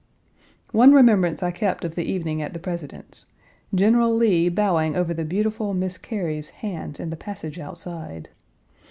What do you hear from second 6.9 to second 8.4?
in the passage outside.